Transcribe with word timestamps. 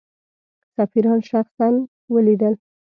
سفیران 0.77 1.19
شخصا 1.29 1.67
ولیدل. 2.13 2.53